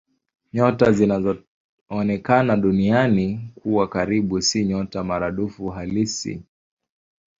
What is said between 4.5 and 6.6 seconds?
nyota maradufu halisi.